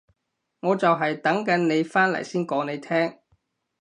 [0.61, 3.19] 我就係等緊你返嚟先講你聽